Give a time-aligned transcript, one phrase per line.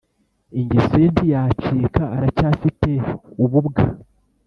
[0.59, 2.91] Ingeso ye ntiyacika aracyafite
[3.43, 3.83] ububwa